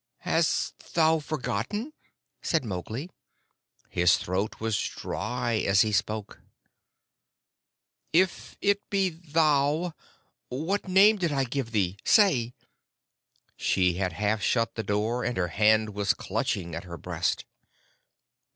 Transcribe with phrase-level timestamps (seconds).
[0.21, 1.93] "Hast thou forgotten?"
[2.41, 3.11] said Mowgli.
[3.87, 6.41] His throat was dry as he spoke.
[8.11, 9.93] "If it be thou,
[10.49, 11.99] what name did I give thee?
[12.03, 12.55] Say!"
[13.55, 17.45] She had half shut the door, and her hand was clutching at her breast.